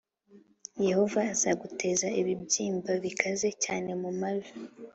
Yehova 0.87 1.19
azaguteza 1.33 2.07
ibibyimba 2.21 2.91
bikaze 3.03 3.49
cyane 3.63 3.89
mu 4.01 4.11
mavi 4.19 4.53